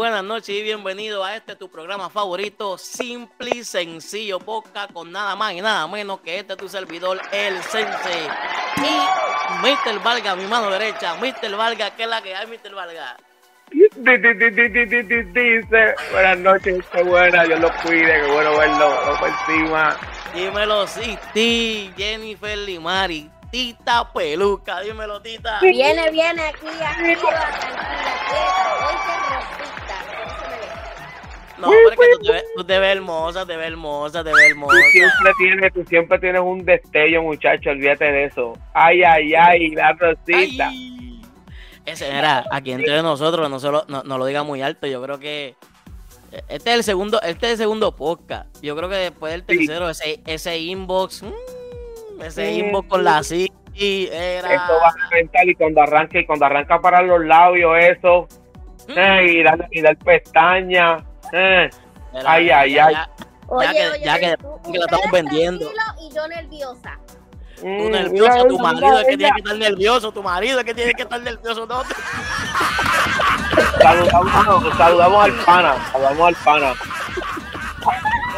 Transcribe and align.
buenas 0.00 0.24
noches 0.24 0.56
y 0.56 0.62
bienvenido 0.62 1.22
a 1.22 1.36
este 1.36 1.54
tu 1.56 1.70
programa 1.70 2.08
favorito, 2.08 2.78
Simple 2.78 3.50
y 3.56 3.64
Sencillo 3.64 4.38
Podcast, 4.38 4.94
con 4.94 5.12
nada 5.12 5.36
más 5.36 5.52
y 5.52 5.60
nada 5.60 5.86
menos 5.88 6.20
que 6.20 6.38
este 6.38 6.56
tu 6.56 6.70
servidor, 6.70 7.20
el 7.30 7.62
Sense. 7.64 8.30
Y 8.78 9.60
Mr. 9.60 10.02
Valga, 10.02 10.34
mi 10.36 10.46
mano 10.46 10.70
derecha, 10.70 11.16
Mr. 11.16 11.54
Valga, 11.54 11.94
¿qué 11.96 12.04
es 12.04 12.08
la 12.08 12.22
que 12.22 12.34
hay, 12.34 12.46
Mr. 12.46 12.74
Valga? 12.74 13.18
Dice, 13.70 13.90
buenas 16.12 16.38
noches, 16.38 16.82
qué 16.92 17.02
buena, 17.02 17.44
Dios 17.44 17.60
los 17.60 17.72
cuide, 17.82 18.22
qué 18.22 18.32
bueno 18.32 18.56
verlo, 18.56 19.18
por 19.18 19.28
encima. 19.28 19.98
Dímelo, 20.32 20.86
sí, 20.86 21.18
ti, 21.34 21.92
Jennifer 21.94 22.56
Limari, 22.56 23.30
Tita 23.50 24.10
Peluca, 24.14 24.80
dímelo, 24.80 25.20
Tita. 25.20 25.60
Viene, 25.60 26.10
viene 26.10 26.46
aquí, 26.46 26.68
aquí, 26.68 27.16
tranquila, 27.20 28.69
No, 31.60 31.70
pero 31.70 31.90
es 31.90 31.96
que 31.98 32.16
tú 32.18 32.24
te, 32.26 32.32
ves, 32.32 32.44
tú 32.56 32.64
te 32.64 32.78
ves 32.78 32.96
hermosa, 32.96 33.46
te 33.46 33.56
ves 33.56 33.66
hermosa, 33.68 34.24
te 34.24 34.30
ves 34.32 34.38
Tú 34.44 34.50
hermosa. 34.50 34.76
siempre 34.92 35.32
tienes, 35.38 35.72
tú 35.72 35.84
siempre 35.84 36.18
tienes 36.18 36.40
un 36.42 36.64
destello, 36.64 37.22
muchacho, 37.22 37.70
olvídate 37.70 38.04
de 38.10 38.24
eso. 38.24 38.52
Ay, 38.74 39.02
ay, 39.02 39.34
ay, 39.34 39.70
la 39.70 39.92
rosita. 39.92 40.68
Ay. 40.68 41.22
Ese 41.86 42.08
era 42.08 42.44
aquí 42.50 42.72
entre 42.72 43.02
nosotros, 43.02 43.48
no, 43.50 43.58
solo, 43.58 43.84
no, 43.88 44.02
no 44.04 44.18
lo 44.18 44.26
diga 44.26 44.42
muy 44.42 44.62
alto. 44.62 44.86
Yo 44.86 45.02
creo 45.02 45.18
que 45.18 45.54
este 46.48 46.70
es 46.70 46.76
el 46.76 46.84
segundo, 46.84 47.20
este 47.22 47.46
es 47.46 47.52
el 47.52 47.58
segundo 47.58 47.96
podcast. 47.96 48.46
Yo 48.62 48.76
creo 48.76 48.88
que 48.88 48.96
después 48.96 49.32
del 49.32 49.44
Sí. 49.48 49.66
tercero, 49.66 49.88
ese, 49.90 50.20
ese 50.26 50.58
inbox, 50.58 51.22
mm, 51.24 52.22
ese 52.22 52.52
inbox 52.52 52.88
con 52.88 53.02
la 53.04 53.22
sí 53.22 53.50
era. 53.74 54.52
Esto 54.54 54.72
va 54.82 54.88
a 54.88 55.08
reventar 55.10 55.48
y 55.48 55.54
cuando 55.54 55.82
arranque, 55.82 56.20
y 56.20 56.26
cuando 56.26 56.44
arranca 56.46 56.80
para 56.80 57.02
los 57.02 57.24
labios, 57.24 57.72
eso, 57.78 58.28
Mm. 58.88 58.98
eh, 58.98 59.32
y 59.32 59.42
dar, 59.42 59.68
y 59.70 59.80
dar 59.80 59.96
pestañas, 59.96 61.02
eh. 61.32 61.70
Ay, 62.26 62.50
ay, 62.50 62.72
ya- 62.74 62.86
ay. 62.86 62.94
ya- 62.94 63.10
Oye, 63.48 63.68
que- 63.72 63.88
oye, 63.88 64.04
ya 64.04 64.18
que- 64.18 64.36
tú- 64.36 64.72
que 64.72 64.78
lo 64.78 64.84
estamos 64.84 65.10
vendiendo. 65.12 65.72
Y 66.00 66.14
yo 66.14 66.26
nerviosa. 66.28 66.98
Tú 67.56 67.66
Mm, 67.66 67.90
nervioso, 67.90 68.32
mira 68.32 68.48
tu 68.48 68.58
marido 68.58 68.98
es 69.00 69.06
que 69.06 69.16
tiene 69.18 69.32
que 69.34 69.40
estar 69.40 69.56
nervioso, 69.58 70.12
tu 70.12 70.22
marido 70.22 70.58
es 70.60 70.64
que 70.64 70.74
tiene 70.74 70.94
que 70.94 71.02
estar 71.02 71.20
nervioso. 71.20 71.66
No, 71.66 71.82
Saludamos, 73.82 74.76
saludamos 74.76 75.24
al 75.24 75.32
pana, 75.44 75.74
saludamos 75.92 76.28
al 76.28 76.34
pana. 76.44 76.72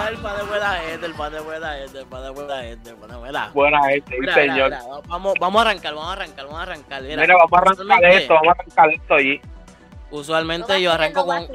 el 0.09 0.17
padre 0.19 0.43
de 0.43 0.49
buena 0.49 0.71
gente, 0.75 1.07
el 1.07 1.15
padre 1.15 1.37
de 1.37 1.43
buena 1.45 1.73
gente, 1.75 1.99
el 2.01 2.07
padre 2.07 2.25
de 2.25 2.31
buena 2.31 2.63
gente, 2.63 2.91
el 2.91 2.97
padre 2.97 3.17
buena 3.17 3.51
Buena 3.53 3.83
gente, 3.89 4.11
sí, 4.13 4.21
Mira, 4.21 4.35
señor. 4.35 4.71
mira, 4.71 4.83
vamos, 5.07 5.35
vamos 5.41 5.59
a 5.59 5.71
arrancar, 5.71 5.95
vamos 5.95 6.09
a 6.09 6.13
arrancar, 6.13 6.45
vamos 6.47 6.59
a 6.59 6.63
arrancar. 6.63 7.03
Mira, 7.03 7.23
Mira, 7.23 7.35
vamos 7.37 7.53
a 7.53 7.59
arrancar 7.59 8.05
esto, 8.11 8.35
vamos 8.35 8.49
a 8.49 8.53
arrancar 8.53 8.91
esto 8.93 9.15
allí. 9.15 9.41
Usualmente 10.11 10.73
No 10.73 10.79
yo 10.79 10.93
arranco 10.93 11.21
no 11.21 11.27
con. 11.27 11.47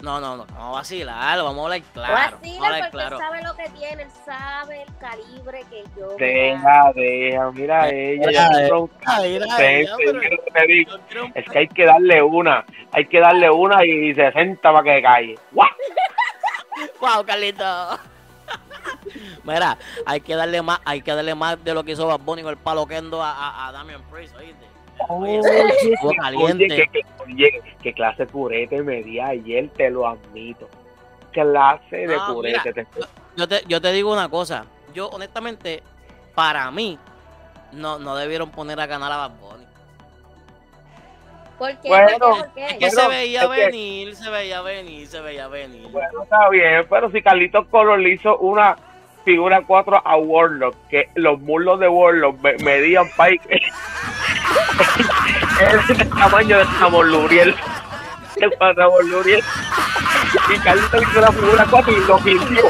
No, 0.00 0.20
no, 0.20 0.36
no, 0.36 0.44
vamos 0.52 0.68
a 0.68 0.70
vacilar, 0.72 1.38
vamos 1.42 1.58
a 1.58 1.64
hablar 1.64 1.82
claro. 1.94 2.12
Vamos 2.12 2.28
a 2.28 2.36
vacilen 2.36 2.62
hablar 2.64 2.80
porque 2.80 2.90
claro. 2.90 3.16
él 3.16 3.22
sabe 3.22 3.42
lo 3.42 3.56
que 3.56 3.68
tiene, 3.70 4.02
él 4.02 4.10
sabe 4.26 4.82
el 4.82 4.96
calibre 4.98 5.64
que 5.70 5.84
yo. 5.98 6.08
Deja, 6.18 6.92
deja, 6.94 7.50
mira 7.52 7.88
ella, 7.88 8.26
Deja, 8.26 8.30
ya 8.30 8.48
deja. 8.58 8.68
son- 8.68 8.90
Ay, 9.06 9.32
mira, 9.32 9.46
Sí, 9.56 9.62
ya, 9.62 9.96
sí, 9.96 10.02
pero 10.04 10.18
mira 10.18 10.30
lo 10.36 10.44
que 10.44 10.50
te 10.50 10.66
digo. 10.66 10.90
yo 10.90 11.00
quiero 11.08 11.24
un- 11.24 11.32
Es 11.34 11.44
que 11.48 11.58
hay 11.58 11.68
que 11.68 11.84
darle 11.86 12.22
una, 12.22 12.64
hay 12.92 13.06
que 13.06 13.20
darle 13.20 13.50
una 13.50 13.84
y 13.86 14.14
60 14.14 14.70
para 14.72 14.82
que 14.82 15.02
calle. 15.02 15.38
¡Guau! 15.52 15.68
Wow, 17.00 17.24
Carlito. 17.24 17.98
Mira, 19.46 19.78
hay 20.04 20.20
que 20.20 20.34
darle 20.34 20.60
más, 20.62 20.80
hay 20.84 21.00
que 21.02 21.14
darle 21.14 21.34
más 21.34 21.62
de 21.62 21.72
lo 21.72 21.84
que 21.84 21.92
hizo 21.92 22.06
Bad 22.06 22.20
Bunny 22.20 22.42
con 22.42 22.50
el 22.50 22.56
palo 22.56 22.84
Kendo 22.86 23.22
a, 23.22 23.30
a, 23.32 23.68
a 23.68 23.72
Damian 23.72 24.02
Priest, 24.10 24.34
¿oíste? 24.36 24.66
Oye, 25.08 25.38
Oye, 25.44 25.92
estuvo 25.92 26.12
caliente. 26.20 26.64
Oye, 26.64 26.88
que, 26.92 27.00
oye, 27.24 27.62
qué 27.82 27.92
clase 27.92 28.24
de 28.26 28.32
curete 28.32 28.82
me 28.82 29.02
di 29.02 29.20
ayer, 29.20 29.68
te 29.70 29.88
lo 29.90 30.08
admito. 30.08 30.68
Clase 31.32 31.96
de 31.96 32.16
No, 32.16 32.34
curete. 32.34 32.58
mira, 32.72 32.86
te- 32.92 33.06
Yo 33.36 33.46
te, 33.46 33.62
yo 33.68 33.80
te 33.80 33.92
digo 33.92 34.12
una 34.12 34.28
cosa, 34.28 34.64
yo 34.94 35.08
honestamente, 35.10 35.82
para 36.34 36.70
mí, 36.70 36.98
no, 37.72 37.98
no 37.98 38.16
debieron 38.16 38.50
poner 38.50 38.80
a 38.80 38.86
ganar 38.86 39.12
a 39.12 39.16
Bad 39.28 39.30
Bunny. 39.38 39.66
¿Por 41.58 41.74
qué? 41.78 41.88
Bueno, 41.88 42.18
¿Por 42.18 42.52
qué? 42.52 42.60
¿Por 42.60 42.60
Es 42.60 42.72
qué? 42.72 42.78
que 42.78 42.90
se 42.90 43.08
veía 43.08 43.42
es 43.44 43.48
que- 43.48 43.64
venir, 43.66 44.16
se 44.16 44.28
veía 44.30 44.60
venir, 44.62 45.06
se 45.06 45.20
veía 45.20 45.48
venir. 45.48 45.88
Bueno, 45.90 46.22
está 46.22 46.48
bien, 46.50 46.86
pero 46.90 47.10
si 47.10 47.22
Carlitos 47.22 47.66
Color 47.68 47.98
le 48.00 48.10
hizo 48.14 48.36
una 48.38 48.76
figura 49.26 49.60
4 49.66 50.02
a 50.04 50.16
Warlock, 50.16 50.74
que 50.88 51.10
los 51.16 51.38
muslos 51.40 51.78
de 51.80 51.88
Warlock 51.88 52.40
me- 52.40 52.56
medían 52.64 53.06
Pike. 53.18 53.60
es 55.60 55.90
el 56.00 56.08
tamaño 56.08 56.58
de 56.58 56.64
Ramón 56.80 57.10
Luriel. 57.10 57.54
El 58.36 58.52
Ramón 58.58 59.10
Luriel. 59.10 59.42
Y 60.54 60.58
Carlitos 60.60 60.92
le 61.00 61.02
hizo 61.02 61.18
una 61.18 61.32
figura 61.32 61.66
4 61.70 61.92
y 61.92 62.06
lo 62.06 62.18
pintió. 62.18 62.62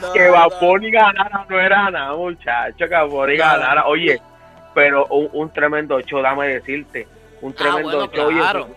No, 0.00 0.12
Que 0.12 0.26
no. 0.26 0.32
Vaponi 0.32 0.90
ganara 0.90 1.44
no 1.48 1.60
era 1.60 1.90
nada, 1.90 2.14
muchacho. 2.14 2.76
Que 2.78 2.86
Vaponi 2.86 3.36
No. 3.36 3.44
ganara. 3.44 3.86
Oye, 3.86 4.20
pero 4.74 5.06
un, 5.06 5.28
un 5.32 5.50
tremendo 5.52 6.00
show, 6.02 6.22
dame 6.22 6.48
decirte. 6.48 7.06
Un 7.40 7.52
Ah, 7.52 7.56
tremendo 7.58 8.06
bueno, 8.06 8.12
show. 8.12 8.30
Claro. 8.30 8.64
Oye, 8.64 8.74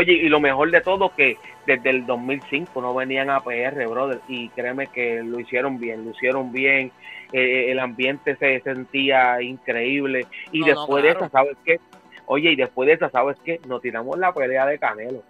y 0.00 0.28
lo 0.28 0.40
mejor 0.40 0.70
de 0.70 0.80
todo 0.80 1.14
que 1.14 1.36
desde 1.66 1.90
el 1.90 2.06
2005 2.06 2.80
no 2.80 2.94
venían 2.94 3.30
a 3.30 3.40
PR, 3.40 3.86
brother, 3.86 4.20
y 4.28 4.48
créeme 4.50 4.86
que 4.86 5.22
lo 5.22 5.38
hicieron 5.38 5.78
bien, 5.78 6.04
lo 6.04 6.10
hicieron 6.12 6.52
bien, 6.52 6.90
eh, 7.32 7.70
el 7.70 7.78
ambiente 7.78 8.36
se 8.36 8.60
sentía 8.60 9.40
increíble, 9.42 10.26
y 10.50 10.60
No, 10.60 10.66
no, 10.66 10.72
después 10.72 11.02
de 11.02 11.10
esa, 11.10 11.28
¿sabes 11.28 11.56
qué? 11.64 11.78
Oye, 12.26 12.52
y 12.52 12.56
después 12.56 12.86
de 12.86 12.94
esa, 12.94 13.10
¿sabes 13.10 13.36
qué? 13.44 13.60
Nos 13.66 13.82
tiramos 13.82 14.18
la 14.18 14.32
pelea 14.32 14.66
de 14.66 14.78
Canelo, 14.78 15.22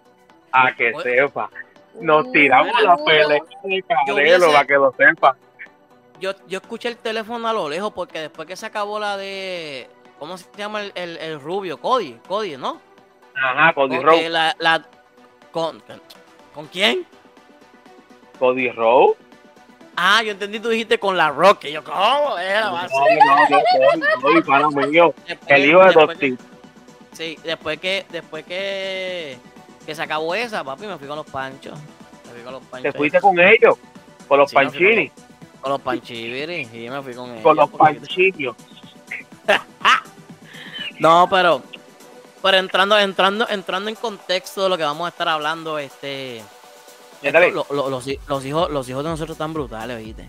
a 0.51 0.71
que 0.73 0.93
Oye. 0.93 1.17
sepa, 1.17 1.49
nos 1.99 2.31
tiramos 2.31 2.81
la 2.81 2.97
pelea 3.03 3.27
de 3.63 3.83
Canelo, 3.83 4.51
para 4.51 4.65
que 4.65 4.73
lo 4.75 4.93
sepa. 4.93 5.35
Yo, 6.19 6.31
yo 6.47 6.59
escuché 6.59 6.87
el 6.87 6.97
teléfono 6.97 7.47
a 7.47 7.53
lo 7.53 7.67
lejos 7.67 7.91
porque 7.91 8.19
después 8.19 8.47
que 8.47 8.55
se 8.55 8.65
acabó 8.65 8.99
la 8.99 9.17
de. 9.17 9.87
¿Cómo 10.19 10.37
se 10.37 10.47
llama 10.55 10.81
el, 10.81 10.93
el, 10.95 11.17
el 11.17 11.41
rubio? 11.41 11.79
Cody, 11.79 12.17
Cody, 12.27 12.55
¿no? 12.55 12.79
Ajá, 13.35 13.73
Cody 13.73 13.99
Rhodes, 13.99 14.29
la, 14.31 14.55
la- 14.59 14.85
con, 15.51 15.81
¿Con 16.53 16.67
quién? 16.67 17.05
Cody 18.39 18.69
Rhodes. 18.71 19.17
Ah, 19.95 20.23
yo 20.23 20.31
entendí, 20.31 20.59
tú 20.59 20.69
dijiste 20.69 20.97
con 20.97 21.15
la 21.17 21.29
Rock. 21.29 21.65
Yo, 21.65 21.83
¿cómo? 21.83 22.37
Era, 22.39 22.69
a 22.69 22.87
No, 22.87 24.59
no, 24.59 24.69
mío, 24.87 25.13
Después- 25.27 25.49
el 25.51 25.65
hijo 25.69 25.83
de 25.83 25.91
Dusty. 25.93 26.37
Sí, 27.13 27.37
después 27.43 27.79
que, 27.79 28.05
después 28.09 28.43
que, 28.43 29.37
que 29.85 29.93
se 29.95 30.01
acabó 30.01 30.33
esa, 30.33 30.63
papi, 30.63 30.87
me 30.87 30.97
fui 30.97 31.07
con 31.07 31.17
los 31.17 31.27
panchos. 31.27 31.77
Me 32.25 32.31
fui 32.33 32.41
con 32.41 32.53
los 32.53 32.63
panchos. 32.63 32.91
Te 32.91 32.97
fuiste 32.97 33.21
con 33.21 33.39
ellos, 33.39 33.77
con 34.27 34.39
los 34.39 34.49
Sí, 34.49 34.55
fui 34.55 34.65
con 34.65 34.73
panchini. 34.73 35.11
Con 35.61 35.71
los 35.71 35.81
panchiviris, 35.81 36.73
y 36.73 36.89
me 36.89 37.01
fui 37.03 37.13
con 37.13 37.29
ellos. 37.31 37.43
con 37.43 37.55
los 37.55 37.69
panchillos. 37.69 38.55
No, 40.99 41.27
pero, 41.29 41.61
pero 42.43 42.57
entrando, 42.57 42.99
entrando, 42.99 43.47
entrando 43.49 43.89
en 43.89 43.95
contexto 43.95 44.61
de 44.63 44.69
lo 44.69 44.77
que 44.77 44.83
vamos 44.83 45.05
a 45.05 45.09
estar 45.09 45.27
hablando, 45.29 45.79
este, 45.79 46.43
Dale. 47.23 47.47
esto, 47.47 47.65
lo- 47.71 47.75
lo- 47.75 47.89
los, 47.89 48.05
los 48.27 48.45
hijos, 48.45 48.69
los 48.69 48.87
hijos 48.89 49.03
de 49.03 49.09
nosotros 49.09 49.33
están 49.35 49.53
brutales, 49.53 49.97
¿viste? 50.05 50.27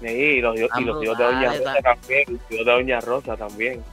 Sí, 0.00 0.06
y 0.08 0.40
los, 0.40 0.54
y 0.56 0.60
los 0.84 1.02
hijos 1.02 1.18
de 1.18 1.24
Doña 1.24 1.52
Rosa 1.52 1.74
también, 1.82 2.24
los 2.28 2.40
hijos 2.50 2.66
de 2.66 2.72
Doña 2.72 3.00
Rosa 3.00 3.36
también. 3.36 3.84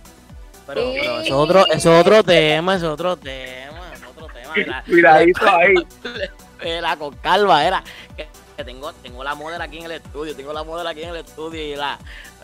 Pero, 0.68 0.82
Sí. 0.82 0.98
pero 1.02 1.12
eso 1.14 1.22
es 1.24 1.32
otro, 1.32 1.68
eso 1.68 1.94
es 1.96 2.02
otro 2.02 2.24
tema, 2.24 2.76
eso 2.76 2.86
es 2.88 2.92
otro 2.94 3.18
tema, 3.18 3.94
es 3.94 4.04
otro 4.04 4.28
tema. 4.28 4.84
Cuidadito 4.86 5.40
ahí. 5.50 5.74
era 6.62 6.96
con 6.98 7.16
calma, 7.16 7.66
era 7.66 7.84
que, 8.16 8.28
que 8.58 8.64
tengo, 8.64 8.94
tengo 8.94 9.24
la 9.24 9.34
modelo 9.36 9.64
aquí 9.64 9.80
en 9.80 9.86
el 9.86 9.92
estudio, 9.94 10.36
tengo 10.36 10.54
la 10.54 10.64
modelo 10.64 10.90
aquí 10.90 11.02
en 11.02 11.10
el 11.10 11.16
estudio 11.18 11.64
y 11.64 11.76
la 11.76 11.98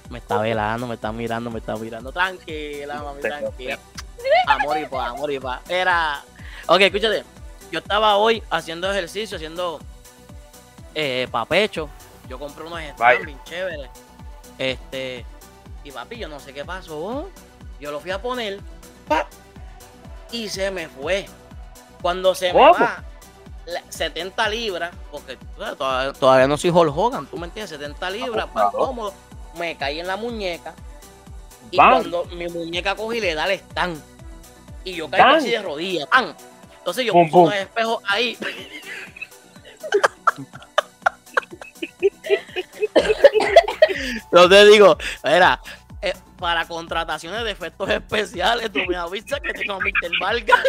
me 0.09 0.19
está 0.19 0.39
velando, 0.39 0.87
me 0.87 0.95
está 0.95 1.11
mirando, 1.11 1.51
me 1.51 1.59
está 1.59 1.75
mirando. 1.75 2.11
Tranquila, 2.13 3.03
mami, 3.03 3.21
tranquila. 3.21 3.77
Amor 4.47 4.77
y 4.79 4.85
paz, 4.85 5.09
amor 5.11 5.31
y 5.31 5.39
paz. 5.39 5.61
Era. 5.69 6.23
Ok, 6.67 6.81
escúchate. 6.81 7.23
Yo 7.71 7.79
estaba 7.79 8.15
hoy 8.17 8.41
haciendo 8.49 8.89
ejercicio, 8.91 9.35
haciendo 9.37 9.79
eh, 10.95 11.27
papecho. 11.31 11.89
Yo 12.29 12.39
compré 12.39 12.65
unos 12.65 12.79
bien 13.25 13.39
chéveres. 13.43 13.89
Este. 14.57 15.25
Y 15.83 15.91
papi, 15.91 16.17
yo 16.17 16.27
no 16.27 16.39
sé 16.39 16.53
qué 16.53 16.65
pasó. 16.65 17.29
Yo 17.79 17.91
lo 17.91 17.99
fui 17.99 18.11
a 18.11 18.21
poner. 18.21 18.59
¡pap! 19.07 19.27
Y 20.31 20.49
se 20.49 20.71
me 20.71 20.87
fue. 20.89 21.25
Cuando 22.01 22.35
se 22.35 22.53
me 22.53 22.59
va, 22.59 23.03
la- 23.65 23.83
70 23.89 24.49
libras, 24.49 24.91
porque 25.11 25.37
todavía, 25.77 26.13
todavía 26.13 26.47
no 26.47 26.57
soy 26.57 26.69
Hulk 26.69 26.95
Hogan, 26.95 27.25
tú 27.27 27.37
me 27.37 27.47
entiendes, 27.47 27.71
70 27.71 28.09
libras, 28.11 28.47
Claro. 28.53 28.71
cómodo, 28.71 29.13
me 29.55 29.75
caí 29.77 29.99
en 29.99 30.07
la 30.07 30.15
muñeca 30.15 30.73
y 31.71 31.77
¡Bam! 31.77 31.91
cuando 31.91 32.25
mi 32.25 32.47
muñeca 32.47 32.95
cogí 32.95 33.19
le 33.19 33.33
da 33.33 33.45
el 33.45 33.59
stand 33.59 34.01
y 34.83 34.93
yo 34.93 35.09
caí 35.09 35.21
¡Bam! 35.21 35.35
así 35.35 35.51
de 35.51 35.61
rodillas, 35.61 36.07
entonces 36.79 37.05
yo 37.05 37.13
Pum, 37.13 37.29
puse 37.29 37.43
unos 37.43 37.55
espejos 37.55 38.03
ahí 38.05 38.37
no 44.31 44.49
te 44.49 44.65
digo, 44.65 44.97
era, 45.23 45.61
eh, 46.01 46.13
para 46.37 46.67
contrataciones 46.67 47.43
de 47.43 47.51
efectos 47.51 47.89
especiales, 47.89 48.71
tú 48.71 48.79
me 48.87 48.95
avisas 48.95 49.39
que 49.39 49.53
tengo 49.53 49.73
a 49.73 49.79
Mr. 49.79 50.11
Vargas. 50.19 50.59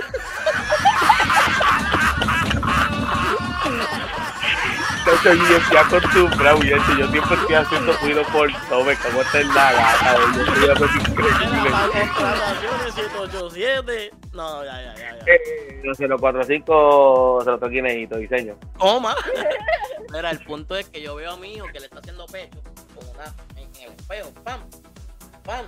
Entonces, 5.10 5.48
yo 5.48 5.56
estoy 5.56 5.76
acostumbrado 5.78 6.62
y 6.62 6.72
eso, 6.72 6.98
yo 6.98 7.10
siempre 7.10 7.34
estoy 7.36 7.54
haciendo 7.54 7.92
ruido 7.94 8.22
por 8.24 8.50
todo, 8.68 8.84
me 8.84 8.94
cago 8.94 9.22
hasta 9.22 9.40
en 9.40 9.48
la 9.48 9.72
gata, 9.72 10.16
oye, 10.18 10.42
esto 10.42 10.66
ya 10.66 10.72
es 10.72 11.08
increíble. 11.08 11.70
Para 11.70 11.88
contrataciones 11.88 12.94
787. 12.94 14.10
No, 14.34 14.64
ya, 14.66 14.82
ya, 14.82 14.94
ya. 14.96 15.18
ya. 15.18 15.24
Eh, 15.26 15.80
045, 15.82 17.40
se 17.42 17.50
lo 17.50 17.58
toqué 17.58 17.74
Guineíto, 17.76 18.18
diseño. 18.18 18.58
Toma. 18.78 19.16
Mira, 20.12 20.30
el 20.30 20.40
punto 20.40 20.76
es 20.76 20.90
que 20.90 21.00
yo 21.00 21.14
veo 21.14 21.32
a 21.32 21.36
mi 21.38 21.54
hijo 21.54 21.66
que 21.72 21.80
le 21.80 21.86
está 21.86 22.00
haciendo 22.00 22.26
pecho 22.26 22.60
con 22.94 23.08
una 23.08 23.34
en, 23.56 23.74
en 23.76 23.90
el 23.90 23.92
espejo, 23.98 24.30
pam, 24.44 24.60
pam. 25.42 25.66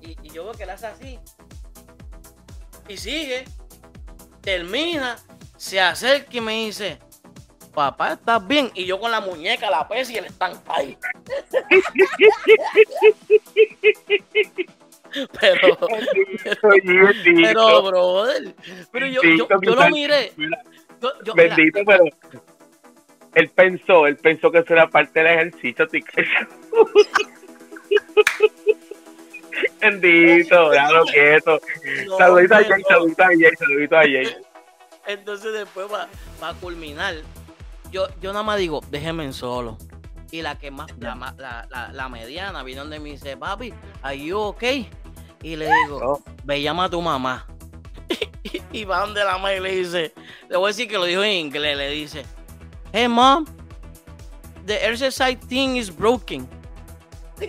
Y, 0.00 0.16
y 0.22 0.30
yo 0.30 0.44
veo 0.44 0.52
que 0.54 0.62
él 0.62 0.70
hace 0.70 0.86
así. 0.86 1.18
Y 2.86 2.96
sigue, 2.96 3.44
termina, 4.42 5.16
se 5.56 5.80
acerca 5.80 6.36
y 6.36 6.40
me 6.40 6.52
dice, 6.52 7.00
papá, 7.70 8.14
¿estás 8.14 8.46
bien? 8.46 8.70
Y 8.74 8.84
yo 8.84 9.00
con 9.00 9.10
la 9.10 9.20
muñeca, 9.20 9.70
la 9.70 9.88
pesa 9.88 10.12
y 10.12 10.16
él 10.16 10.26
está 10.26 10.52
ahí. 10.68 10.98
pero, 15.40 15.78
pero, 15.80 16.06
pero, 17.24 17.82
brother, 17.82 18.54
pero 18.92 19.06
yo, 19.06 19.22
yo, 19.22 19.48
yo 19.62 19.74
lo 19.74 19.88
miré. 19.90 20.32
Yo, 20.36 20.46
yo, 21.24 21.34
mira, 21.34 21.56
Bendito, 21.56 21.80
pero 21.86 22.04
él 23.34 23.48
pensó, 23.50 24.06
él 24.06 24.16
pensó 24.16 24.50
que 24.50 24.58
eso 24.58 24.72
era 24.72 24.88
parte 24.88 25.22
del 25.22 25.28
ejercicio. 25.28 25.86
Bendito, 29.80 30.70
déjalo 30.70 31.04
quieto. 31.04 31.60
No, 32.06 32.18
Saludito 32.18 32.54
a 32.54 32.64
Jay, 32.64 32.82
saludito 32.88 33.22
a 33.22 33.26
Jay, 33.26 33.56
saludito 33.58 33.96
a 33.96 34.02
Jay. 34.02 34.36
Entonces 35.06 35.52
después 35.52 35.86
para 36.38 36.54
culminar, 36.54 37.14
yo, 37.90 38.08
yo 38.20 38.32
nada 38.32 38.42
más 38.42 38.58
digo, 38.58 38.80
déjeme 38.90 39.24
en 39.24 39.32
solo. 39.32 39.76
Y 40.30 40.42
la 40.42 40.58
que 40.58 40.70
más, 40.70 40.90
la, 40.98 41.14
la, 41.14 41.66
la, 41.70 41.92
la 41.92 42.08
mediana, 42.08 42.62
vino 42.62 42.82
donde 42.82 43.00
me 43.00 43.10
dice, 43.10 43.36
papi, 43.36 43.72
¿are 44.02 44.18
you 44.18 44.38
okay? 44.38 44.88
Y 45.42 45.56
le 45.56 45.66
digo, 45.66 46.00
No. 46.00 46.34
ve 46.44 46.62
llama 46.62 46.84
a 46.84 46.90
tu 46.90 47.00
mamá. 47.02 47.46
y, 48.72 48.84
va 48.84 49.00
donde 49.00 49.24
la 49.24 49.32
mamá 49.32 49.54
y 49.54 49.60
le 49.60 49.76
dice, 49.76 50.12
le 50.48 50.56
voy 50.56 50.66
a 50.66 50.68
decir 50.68 50.88
que 50.88 50.94
lo 50.94 51.04
dijo 51.04 51.22
en 51.22 51.32
inglés, 51.32 51.76
le 51.76 51.90
dice, 51.90 52.24
hey 52.92 53.08
mom, 53.08 53.44
the 54.66 54.74
exercise 54.86 55.38
thing 55.48 55.76
is 55.76 55.94
broken. 55.94 56.48
que, 57.38 57.48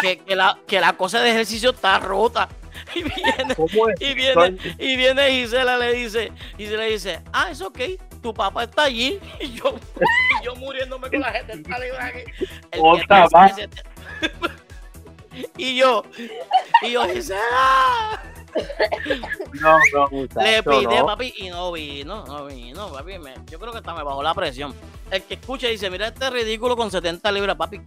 que, 0.00 0.18
que 0.18 0.34
la, 0.34 0.58
que 0.66 0.80
la 0.80 0.96
cosa 0.96 1.20
de 1.20 1.30
ejercicio 1.30 1.70
está 1.70 1.98
rota. 1.98 2.48
Y 2.94 3.02
viene, 3.02 3.56
y 4.00 4.14
viene, 4.14 4.58
y 4.78 4.96
viene 4.96 5.30
Gisela 5.30 5.78
le 5.78 5.92
dice, 5.94 6.32
y 6.58 6.66
se 6.66 6.76
le 6.76 6.90
dice, 6.90 7.22
ah, 7.32 7.50
es 7.50 7.60
ok, 7.60 7.78
tu 8.22 8.32
papá 8.34 8.64
está 8.64 8.84
allí. 8.84 9.18
Y 9.40 9.52
yo, 9.54 9.74
y 10.40 10.44
yo 10.44 10.56
muriéndome 10.56 11.08
con 11.10 11.20
la 11.20 11.32
gente 11.32 11.52
está 11.52 11.76
aquí. 11.76 12.24
El 12.72 12.80
Otra 12.82 13.26
más. 13.32 13.52
y 15.56 15.76
yo, 15.76 16.02
y 16.82 16.92
yo, 16.92 17.04
Gisela, 17.08 18.22
No, 19.60 19.78
no, 19.92 20.08
muchacho, 20.10 20.40
le 20.40 20.62
pide 20.62 20.98
no. 20.98 21.06
papi 21.06 21.34
y 21.36 21.50
no 21.50 21.72
vino, 21.72 22.24
no 22.26 22.46
vino, 22.46 22.92
papi. 22.92 23.18
me- 23.18 23.34
yo 23.50 23.58
creo 23.58 23.72
que 23.72 23.78
hasta 23.78 23.94
me 23.94 24.02
bajó 24.02 24.22
la 24.22 24.34
presión. 24.34 24.74
El 25.10 25.22
que 25.22 25.34
escucha 25.34 25.68
dice, 25.68 25.90
mira 25.90 26.08
este 26.08 26.30
ridículo 26.30 26.76
con 26.76 26.90
70 26.90 27.30
libras, 27.32 27.56
papi. 27.56 27.80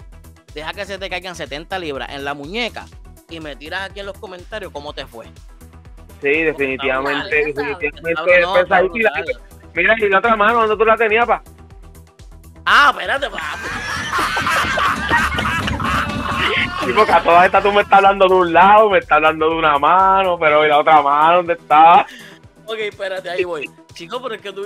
Deja 0.54 0.74
que 0.74 0.86
se 0.86 0.98
te 0.98 1.10
caigan 1.10 1.36
70 1.36 1.78
libras 1.80 2.10
en 2.12 2.24
la 2.24 2.34
muñeca 2.34 2.86
y 3.30 3.40
me 3.40 3.56
tiras 3.56 3.90
aquí 3.90 4.00
en 4.00 4.06
los 4.08 4.18
comentarios 4.18 4.72
cómo 4.72 4.94
te 4.94 5.06
fue. 5.06 5.26
Sí, 6.22 6.44
definitivamente, 6.44 7.54
brutal, 7.54 7.78
definitivamente. 7.80 9.32
Mira, 9.80 9.96
y 9.98 10.10
la 10.10 10.20
otra 10.20 10.36
mano, 10.36 10.60
¿dónde 10.60 10.76
tú 10.76 10.84
la 10.84 10.98
tenías, 10.98 11.26
pa? 11.26 11.42
Ah, 12.66 12.90
espérate, 12.92 13.30
papi. 13.30 13.44
Sí, 16.86 16.94
porque 16.96 17.12
a 17.12 17.22
todas 17.22 17.46
estas 17.46 17.62
tú 17.62 17.72
me 17.72 17.82
estás 17.82 17.98
hablando 17.98 18.28
de 18.28 18.34
un 18.34 18.54
lado, 18.54 18.90
me 18.90 19.00
estás 19.00 19.18
hablando 19.18 19.50
de 19.50 19.56
una 19.56 19.78
mano, 19.78 20.40
pero 20.40 20.66
¿y 20.66 20.70
la 20.70 20.80
otra 20.80 21.02
mano 21.02 21.38
dónde 21.38 21.54
está? 21.54 22.06
Ok, 22.66 22.78
espérate, 22.80 23.30
ahí 23.30 23.44
voy. 23.44 23.70
Chico, 23.94 24.22
pero 24.22 24.36
es 24.36 24.42
que 24.42 24.52
tú. 24.52 24.66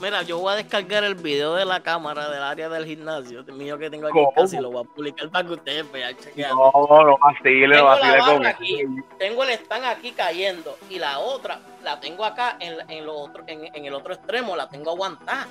Mira, 0.00 0.22
yo 0.22 0.38
voy 0.38 0.54
a 0.54 0.56
descargar 0.56 1.04
el 1.04 1.14
video 1.14 1.54
de 1.54 1.66
la 1.66 1.80
cámara 1.82 2.30
del 2.30 2.42
área 2.42 2.68
del 2.70 2.86
gimnasio 2.86 3.44
mío 3.44 3.76
que 3.78 3.90
tengo 3.90 4.08
aquí 4.08 4.56
y 4.56 4.60
lo 4.60 4.70
voy 4.70 4.84
a 4.84 4.88
publicar 4.88 5.28
para 5.28 5.46
que 5.46 5.52
ustedes 5.52 5.92
vean. 5.92 6.16
No, 6.48 6.72
no 6.72 7.18
vacile, 7.18 7.76
Tengo 7.76 7.76
la 7.76 7.82
vacile 7.82 8.18
con 8.20 8.46
aquí. 8.46 8.82
Tengo 9.18 9.44
el 9.44 9.50
stand 9.50 9.84
aquí 9.84 10.12
cayendo 10.12 10.78
y 10.88 10.98
la 10.98 11.18
otra 11.18 11.60
la 11.82 12.00
tengo 12.00 12.24
acá 12.24 12.56
en, 12.58 12.90
en, 12.90 13.04
lo 13.04 13.14
otro, 13.14 13.44
en, 13.46 13.74
en 13.74 13.84
el 13.84 13.92
otro 13.92 14.14
extremo, 14.14 14.56
la 14.56 14.68
tengo 14.68 14.90
aguantada. 14.90 15.46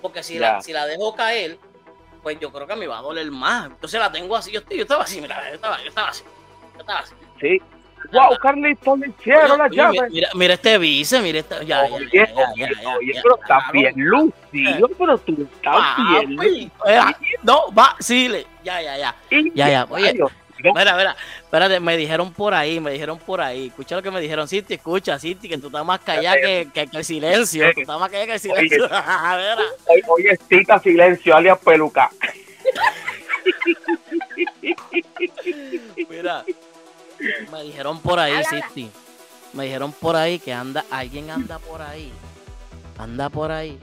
Porque 0.00 0.22
si 0.22 0.38
la, 0.38 0.62
si 0.62 0.72
la 0.72 0.86
dejo 0.86 1.14
caer, 1.16 1.58
pues 2.22 2.38
yo 2.38 2.52
creo 2.52 2.66
que 2.66 2.76
me 2.76 2.86
va 2.86 2.98
a 2.98 3.02
doler 3.02 3.28
más. 3.32 3.66
Entonces 3.66 3.98
la 3.98 4.12
tengo 4.12 4.36
así. 4.36 4.52
Yo, 4.52 4.60
estoy, 4.60 4.76
yo 4.76 4.82
estaba 4.84 5.02
así, 5.02 5.20
mira, 5.20 5.48
yo 5.48 5.56
estaba, 5.56 5.82
yo 5.82 5.88
estaba 5.88 6.08
así. 6.10 6.22
Yo 6.74 6.80
estaba 6.80 7.00
así. 7.00 7.14
Sí. 7.40 7.60
Wow, 8.12 8.38
Carlito, 8.40 8.96
le 8.96 9.08
hicieron 9.08 9.58
las 9.58 9.70
Oye, 9.70 9.76
mira, 9.76 9.92
llaves. 9.92 10.12
mira, 10.12 10.28
mira 10.34 10.54
este 10.54 10.78
vice, 10.78 11.20
mira 11.20 11.38
este. 11.40 11.66
Ya, 11.66 11.82
Oye, 11.82 12.08
ya, 12.12 12.26
ya, 12.26 12.32
oye, 12.52 12.68
ya, 12.82 12.96
oye, 12.96 13.12
pero 13.22 13.36
claro. 13.38 13.72
bien 13.72 13.92
lucido, 13.96 14.88
pero 14.98 15.18
tú 15.18 15.32
estás 15.54 15.96
bien 16.10 16.36
Papi, 16.36 16.70
mira, 16.86 17.18
no, 17.42 17.70
va, 17.72 17.96
sí, 18.00 18.28
le- 18.28 18.46
ya, 18.64 18.80
ya, 18.80 18.96
ya. 18.96 19.14
lucido. 19.30 19.54
Ya, 19.54 19.68
ya, 19.68 19.86
oye. 19.90 20.18
Mira, 20.74 20.96
mira, 20.96 21.16
espérate, 21.42 21.78
me 21.78 21.96
dijeron 21.96 22.32
por 22.32 22.52
ahí, 22.52 22.80
me 22.80 22.90
dijeron 22.90 23.16
por 23.18 23.40
ahí. 23.40 23.68
Escucha 23.68 23.94
lo 23.94 24.02
que 24.02 24.10
me 24.10 24.20
dijeron, 24.20 24.48
Cinti, 24.48 24.74
escucha, 24.74 25.16
Cinti, 25.18 25.48
que 25.48 25.56
tú 25.58 25.68
estás 25.68 25.84
más 25.84 26.00
callada 26.00 26.34
que, 26.36 26.68
que, 26.74 26.86
que 26.88 26.96
el 26.96 27.04
silencio. 27.04 27.72
Tú 27.74 27.82
estás 27.82 28.00
más 28.00 28.08
callada 28.08 28.26
que 28.26 28.32
el 28.34 28.40
silencio. 28.40 28.88
Hoy 30.08 30.26
es 30.26 30.40
cita 30.48 30.78
silencio, 30.80 31.36
alias 31.36 31.58
peluca. 31.64 32.10
Mira, 36.10 36.44
me 37.52 37.62
dijeron 37.64 38.00
por 38.00 38.18
ahí, 38.18 38.34
Cinti. 38.48 38.90
Me 39.52 39.64
dijeron 39.64 39.92
por 39.92 40.14
ahí 40.16 40.38
que 40.38 40.52
anda, 40.52 40.84
alguien 40.90 41.30
anda 41.30 41.58
por 41.58 41.80
ahí. 41.82 42.12
Anda 42.98 43.28
por 43.30 43.50
ahí 43.50 43.78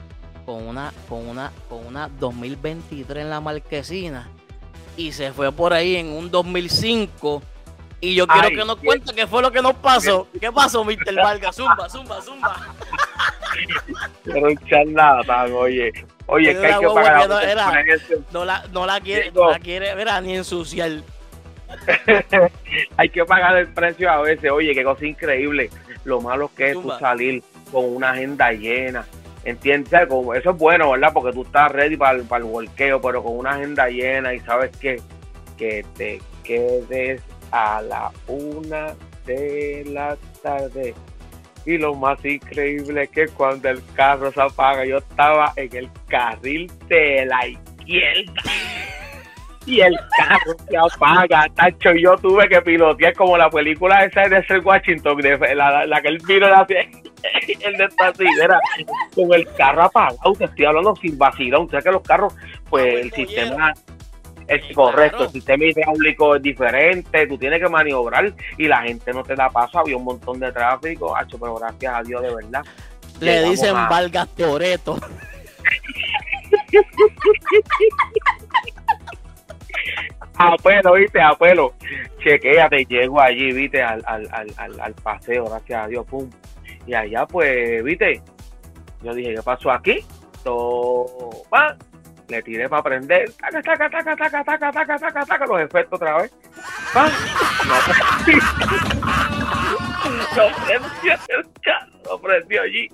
con 0.45 0.67
una, 0.67 0.93
con 1.09 1.27
una, 1.27 1.51
con 1.69 1.85
una 1.85 2.09
2023 2.19 3.23
en 3.23 3.29
la 3.29 3.41
marquesina. 3.41 4.29
Y 4.98 5.12
se 5.12 5.33
fue 5.33 5.51
por 5.51 5.74
ahí 5.74 5.95
en 5.95 6.07
un 6.07 6.29
2005. 6.29 7.41
Y 8.01 8.13
yo 8.15 8.27
quiero 8.27 8.48
Ay, 8.50 8.55
que 8.55 8.65
nos 8.65 8.75
cuente 8.77 9.13
qué 9.15 9.25
fue 9.25 9.41
lo 9.41 9.51
que 9.51 9.62
nos 9.62 9.74
pasó. 9.75 10.27
¿Qué 10.39 10.51
pasó, 10.51 10.83
Mr. 10.83 11.15
Vargas? 11.15 11.55
Zumba, 11.55 11.89
zumba, 11.89 12.21
zumba. 12.21 12.75
Pero 14.24 14.48
un 14.48 14.57
charlatán, 14.67 15.51
oye. 15.53 15.91
Oye, 16.27 16.57
que 16.60 16.65
hay 16.67 16.79
que 16.79 16.88
pagar 16.88 17.29
no 17.29 17.39
era- 17.39 17.71
la, 18.45 18.65
no 18.71 18.86
la 18.86 19.00
quiere, 19.00 19.31
no 19.31 19.50
la 19.51 19.60
quiere, 19.60 19.95
mira, 19.95 20.19
ni 20.21 20.36
ensuciar. 20.36 20.91
hay 22.98 23.10
que 23.10 23.25
pagar 23.25 23.57
el 23.57 23.67
precio 23.67 24.10
a 24.10 24.22
veces. 24.22 24.51
Oye, 24.51 24.74
qué 24.74 24.84
cosa 24.84 25.05
increíble. 25.05 25.69
Lo 26.03 26.22
malo 26.22 26.51
que 26.55 26.72
es 26.72 26.74
tú 26.74 26.91
salir 27.00 27.43
con 27.72 27.95
una 27.95 28.12
agenda 28.12 28.51
llena. 28.51 29.05
¿Entiendes? 29.43 30.01
Eso 30.01 30.50
es 30.50 30.57
bueno, 30.57 30.91
¿verdad? 30.91 31.12
Porque 31.13 31.31
tú 31.31 31.43
estás 31.43 31.72
ready 31.72 31.98
para 31.98 32.17
el, 32.17 32.24
para 32.25 32.43
el 32.43 32.51
volqueo, 32.51 33.00
pero 33.00 33.24
con 33.24 33.38
una 33.38 33.51
agenda 33.51 33.88
llena 33.88 34.34
y 34.34 34.39
sabes 34.39 34.75
que, 34.77 35.00
que 35.55 35.86
te 35.95 36.19
quedes 36.43 37.22
a 37.51 37.81
la 37.81 38.12
una 38.27 38.95
de 39.25 39.84
la 39.88 40.17
tarde. 40.41 40.95
Y 41.65 41.77
lo 41.77 41.95
más 41.95 42.24
increíble 42.24 43.03
es 43.03 43.10
que 43.10 43.27
cuando 43.27 43.69
el 43.69 43.81
carro 43.95 44.31
se 44.31 44.41
apaga, 44.41 44.86
yo 44.86 44.98
estaba 44.98 45.53
en 45.55 45.75
el 45.75 45.89
carril 46.07 46.72
de 46.88 47.25
la 47.25 47.48
izquierda. 47.48 48.34
Y 49.65 49.81
el 49.81 49.98
carro 50.17 50.55
se 50.69 50.77
apaga, 50.77 51.45
tacho. 51.55 51.91
y 51.93 52.03
Yo 52.03 52.15
tuve 52.17 52.48
que 52.48 52.62
pilotear 52.62 53.13
como 53.15 53.38
la 53.38 53.50
película 53.50 54.03
esa 54.05 54.22
de 54.29 54.43
Sir 54.45 54.60
Washington, 54.63 55.17
de, 55.17 55.38
la, 55.55 55.72
la, 55.72 55.86
la 55.88 56.01
que 56.01 56.07
él 56.10 56.19
vino 56.27 56.48
la, 56.48 56.65
el 56.69 57.74
de 57.77 57.84
esta 57.86 58.07
así, 58.10 58.25
era 58.43 58.60
con 59.15 59.34
el 59.34 59.48
carro 59.55 59.84
apagado. 59.84 60.34
Te 60.38 60.45
estoy 60.45 60.65
hablando 60.65 60.95
sin 60.98 61.17
vacilón. 61.17 61.65
O 61.65 61.69
sea 61.69 61.81
que 61.81 61.91
los 61.91 62.01
carros, 62.03 62.36
pues 62.69 62.86
el 62.86 63.00
el 63.00 63.12
sistema 63.12 63.74
es 64.48 64.75
correcto. 64.75 65.17
claro. 65.17 65.24
El 65.25 65.29
sistema 65.31 65.65
hidráulico 65.65 66.36
es 66.36 66.41
diferente. 66.43 67.25
Tú 67.25 67.38
tienes 67.38 67.60
que 67.60 67.67
maniobrar 67.67 68.31
y 68.60 68.67
la 68.67 68.84
gente 68.84 69.12
no 69.13 69.24
te 69.24 69.34
da 69.34 69.50
paso. 69.50 69.79
Había 69.79 69.98
un 69.98 70.03
montón 70.03 70.39
de 70.39 70.51
tráfico. 70.51 71.15
Hacho, 71.17 71.39
pero 71.39 71.55
gracias 71.55 71.91
a 71.95 72.03
Dios, 72.03 72.22
de 72.22 72.36
verdad. 72.36 72.63
Le 73.19 73.41
dicen 73.50 73.75
a- 73.75 73.88
Vargas 73.89 74.27
Toreto. 74.36 75.00
A 80.38 80.56
pelo, 80.58 80.94
viste, 80.94 81.22
a 81.22 81.34
pelo. 81.34 81.74
Chequéate, 82.24 82.86
llego 82.86 83.22
allí, 83.22 83.51
viste, 83.54 83.82
al, 83.82 84.04
al, 84.06 84.27
al, 84.32 84.80
al, 84.80 84.94
paseo, 84.96 85.46
gracias 85.46 85.86
a 85.86 85.88
Dios, 85.88 86.06
pum. 86.06 86.30
Y 86.86 86.94
allá, 86.94 87.25
pues, 87.25 87.82
viste, 87.84 88.22
yo 89.01 89.13
dije, 89.13 89.36
¿qué 89.36 89.42
pasó 89.42 89.72
aquí? 89.72 90.04
Toma. 90.44 91.77
Le 92.27 92.42
tiré 92.42 92.68
para 92.68 92.82
prender, 92.82 93.32
taca, 93.34 93.62
taca, 93.62 93.88
taca, 93.88 94.15
taca, 94.15 94.44
taca, 94.44 94.72
taca, 94.72 94.98
taca, 94.98 95.25
taca, 95.25 95.46
los 95.46 95.62
efectos 95.62 96.01
otra 96.01 96.18
vez. 96.18 96.34
No, 96.96 97.04
lo 100.36 100.48
prendió 100.65 101.13
el 101.30 101.46
carro, 101.62 101.92
lo 102.06 102.22
prendió 102.22 102.62
allí. 102.62 102.89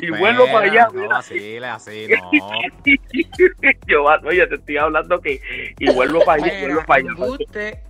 Y 0.00 0.10
vuelvo 0.10 0.46
para 0.46 0.66
allá. 0.70 0.88
No, 0.92 1.00
mira. 1.02 1.16
así, 1.18 1.56
así, 1.58 2.08
no. 2.08 2.30
Yo, 3.86 4.04
oye, 4.04 4.46
te 4.46 4.54
estoy 4.56 4.76
hablando 4.76 5.20
que. 5.20 5.40
Y 5.78 5.90
vuelvo 5.92 6.24
para 6.24 6.42
allá, 6.44 6.52
Mira, 6.54 6.60
vuelvo 6.66 6.86
para 6.86 7.00
allá. 7.00 7.10
embuste, 7.10 7.80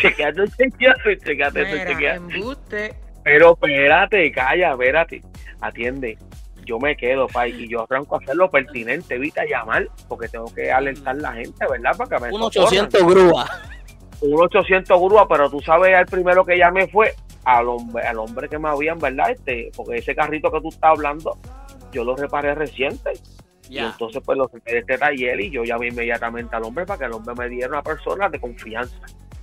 Chequeate, 0.00 0.40
chequeate, 0.56 1.18
chequeate, 1.18 1.62
eso, 1.62 1.72
mira, 1.72 1.86
chequeate. 1.90 2.16
embuste. 2.16 2.94
Pero 3.22 3.52
espérate, 3.52 4.32
calla, 4.32 4.72
espérate. 4.72 5.22
Atiende. 5.60 6.18
Yo 6.66 6.78
me 6.78 6.96
quedo, 6.96 7.26
pay, 7.26 7.52
y 7.64 7.68
yo 7.68 7.82
arranco 7.88 8.14
a 8.16 8.18
hacer 8.22 8.36
lo 8.36 8.50
pertinente, 8.50 9.16
evita 9.16 9.44
llamar, 9.44 9.86
porque 10.08 10.28
tengo 10.28 10.46
que 10.54 10.72
alertar 10.72 11.14
a 11.14 11.18
la 11.18 11.32
gente, 11.34 11.66
¿verdad? 11.70 11.94
Para 11.94 12.16
que 12.16 12.22
me 12.24 12.32
Un 12.32 12.50
socorran. 12.50 12.86
800 12.88 13.02
grúa. 13.06 13.46
un 14.22 14.42
800 14.42 14.98
grúa, 14.98 15.28
pero 15.28 15.50
tú 15.50 15.60
sabes, 15.60 15.94
el 15.98 16.06
primero 16.06 16.42
que 16.42 16.56
llamé 16.56 16.86
fue 16.88 17.12
al 17.44 17.68
hombre, 17.68 18.06
al 18.06 18.18
hombre 18.18 18.48
que 18.48 18.58
me 18.58 18.68
habían, 18.68 18.98
¿verdad? 18.98 19.30
Este, 19.30 19.70
porque 19.76 19.96
ese 19.96 20.14
carrito 20.14 20.50
que 20.50 20.60
tú 20.60 20.68
estás 20.68 20.90
hablando, 20.90 21.38
yo 21.92 22.04
lo 22.04 22.16
reparé 22.16 22.54
reciente. 22.54 23.12
Y 23.68 23.78
entonces, 23.78 24.22
pues 24.24 24.36
lo 24.36 24.46
saqué 24.48 24.72
de 24.72 24.78
este 24.80 24.98
taller 24.98 25.40
y 25.40 25.50
yo 25.50 25.64
llamé 25.64 25.88
inmediatamente 25.88 26.54
al 26.54 26.64
hombre 26.64 26.84
para 26.84 26.98
que 26.98 27.04
el 27.06 27.12
hombre 27.12 27.34
me 27.34 27.48
diera 27.48 27.68
una 27.68 27.82
persona 27.82 28.28
de 28.28 28.38
confianza 28.38 28.98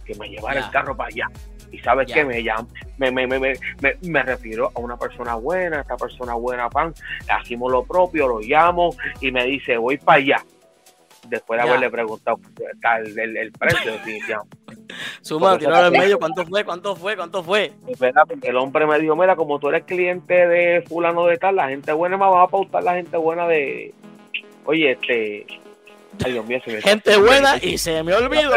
que 0.05 0.13
me 0.15 0.29
llevara 0.29 0.59
el 0.59 0.69
carro 0.69 0.95
para 0.95 1.07
allá. 1.07 1.27
Y 1.71 1.79
sabes 1.79 2.11
que 2.11 2.25
me 2.25 2.43
llama, 2.43 2.67
me, 2.97 3.11
me, 3.11 3.25
me, 3.25 3.39
me, 3.39 3.53
me, 3.81 3.95
me 4.01 4.23
refiero 4.23 4.71
a 4.75 4.79
una 4.79 4.97
persona 4.97 5.35
buena, 5.35 5.81
esta 5.81 5.95
persona 5.95 6.33
buena, 6.33 6.69
pan, 6.69 6.93
hacemos 7.29 7.71
lo 7.71 7.83
propio, 7.83 8.27
lo 8.27 8.39
llamo 8.41 8.93
y 9.21 9.31
me 9.31 9.45
dice, 9.45 9.77
voy 9.77 9.97
para 9.97 10.17
allá. 10.19 10.45
Después 11.31 11.61
de 11.61 11.65
Ya. 11.65 11.71
haberle 11.71 11.89
preguntado 11.89 12.41
el, 12.99 13.17
el, 13.17 13.37
el 13.37 13.51
precio. 13.53 13.93
Suma, 15.21 15.55
eso- 15.55 15.73
al 15.73 15.89
medio. 15.89 16.19
¿Cuánto 16.19 16.45
fue? 16.45 16.65
¿Cuánto 16.65 16.93
fue? 16.93 17.15
¿Cuánto 17.15 17.41
fue? 17.41 17.71
Y, 17.87 17.93
el 18.45 18.57
hombre 18.57 18.85
me 18.85 18.99
dijo, 18.99 19.15
mira, 19.15 19.37
como 19.37 19.57
tú 19.57 19.69
eres 19.69 19.85
cliente 19.85 20.45
de 20.45 20.81
fulano 20.81 21.25
de 21.27 21.37
tal, 21.37 21.55
la 21.55 21.69
gente 21.69 21.93
buena 21.93 22.17
me 22.17 22.25
va 22.25 22.43
a 22.43 22.47
pautar 22.49 22.83
la 22.83 22.95
gente 22.95 23.15
buena 23.15 23.47
de... 23.47 23.93
Oye, 24.65 24.91
este... 24.91 25.45
Ay, 26.25 26.33
Dios 26.33 26.45
mío, 26.45 26.59
se 26.65 26.73
me... 26.73 26.81
Gente 26.81 27.15
buena 27.15 27.55
y 27.61 27.77
se 27.77 28.03
me 28.03 28.13
olvidó. 28.13 28.51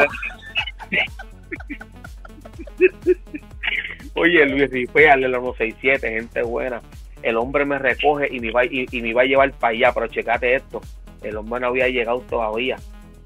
Oye, 4.16 4.46
Luis 4.46 4.68
Rifeal 4.68 5.20
de 5.20 5.28
la 5.28 5.38
167, 5.38 6.10
gente 6.10 6.42
buena. 6.42 6.82
El 7.22 7.36
hombre 7.36 7.64
me 7.64 7.78
recoge 7.78 8.26
y 8.34 8.40
me 8.40 8.50
va, 8.50 8.64
y, 8.64 8.84
y 8.90 9.00
me 9.00 9.14
va 9.14 9.22
a 9.22 9.26
llevar 9.26 9.52
para 9.52 9.74
allá, 9.74 9.92
pero 9.92 10.08
checate 10.08 10.56
esto. 10.56 10.80
El 11.24 11.36
hombre 11.36 11.60
no 11.60 11.68
había 11.68 11.88
llegado 11.88 12.20
todavía. 12.20 12.76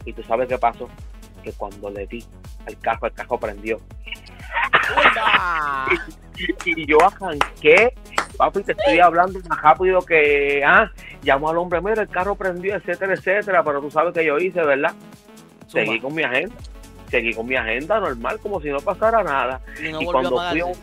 Y 0.05 0.12
tú 0.12 0.23
sabes 0.23 0.49
qué 0.49 0.59
pasó. 0.59 0.88
Que 1.43 1.52
cuando 1.52 1.90
le 1.90 2.07
di 2.07 2.25
al 2.67 2.78
carro, 2.78 3.07
el 3.07 3.12
carro 3.12 3.38
prendió. 3.38 3.81
Uda. 4.90 5.87
Y 6.64 6.87
yo 6.87 6.99
arranqué, 7.05 7.95
papi, 8.37 8.62
te 8.62 8.73
estoy 8.73 9.00
hablando 9.00 9.40
más 9.49 9.61
rápido 9.61 10.00
que, 10.02 10.62
ah, 10.64 10.90
llamó 11.23 11.50
al 11.50 11.59
hombre, 11.59 11.81
mira, 11.81 12.02
el 12.02 12.09
carro 12.09 12.37
prendió, 12.37 12.76
etcétera, 12.76 13.14
etcétera, 13.14 13.64
pero 13.64 13.81
tú 13.81 13.90
sabes 13.90 14.14
que 14.14 14.25
yo 14.25 14.38
hice, 14.38 14.62
¿verdad? 14.62 14.93
Suma. 15.67 15.85
Seguí 15.85 16.00
con 16.00 16.14
mi 16.14 16.23
agenda, 16.23 16.55
seguí 17.11 17.35
con 17.35 17.47
mi 17.47 17.57
agenda 17.57 17.99
normal, 17.99 18.38
como 18.40 18.61
si 18.61 18.69
no 18.69 18.78
pasara 18.78 19.25
nada. 19.25 19.61
Y 19.83 19.90
no 19.90 20.00
y 20.00 20.05
cuando 20.07 20.40
fui 20.50 20.61
a 20.61 20.67
un, 20.67 20.75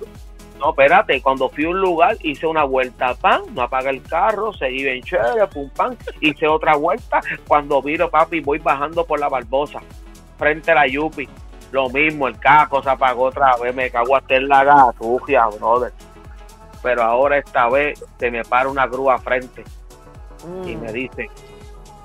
no, 0.59 0.69
espérate, 0.69 1.21
cuando 1.21 1.50
fui 1.50 1.65
a 1.65 1.69
un 1.69 1.79
lugar, 1.81 2.17
hice 2.21 2.47
una 2.47 2.63
vuelta, 2.63 3.13
pan, 3.15 3.41
no 3.53 3.63
apaga 3.63 3.89
el 3.89 4.01
carro, 4.03 4.53
seguí 4.53 4.83
bien 4.83 5.01
chévere, 5.03 5.45
pum, 5.47 5.69
pan, 5.69 5.97
hice 6.21 6.47
otra 6.47 6.75
vuelta, 6.75 7.19
cuando 7.47 7.81
viro, 7.81 8.09
papi, 8.09 8.39
voy 8.39 8.59
bajando 8.59 9.05
por 9.05 9.19
la 9.19 9.27
Barbosa, 9.29 9.79
frente 10.38 10.71
a 10.71 10.75
la 10.75 10.88
Yupi, 10.88 11.27
lo 11.71 11.89
mismo, 11.89 12.27
el 12.27 12.39
casco 12.39 12.81
se 12.81 12.89
apagó 12.89 13.24
otra 13.25 13.57
vez, 13.57 13.75
me 13.75 13.89
cago 13.89 14.15
hasta 14.15 14.35
en 14.35 14.47
la 14.47 14.63
gatuja, 14.63 15.47
brother. 15.59 15.91
Pero 16.81 17.01
ahora 17.03 17.38
esta 17.39 17.67
vez 17.67 18.03
se 18.19 18.29
me 18.31 18.43
para 18.45 18.69
una 18.69 18.85
grúa 18.88 19.17
frente 19.17 19.63
y 20.65 20.75
Mm. 20.75 20.81
me 20.81 20.93
dice, 20.93 21.29